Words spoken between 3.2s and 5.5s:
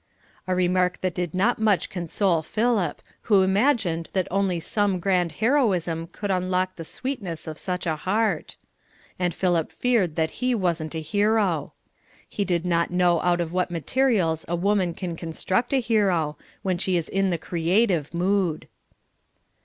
who imagined that only some grand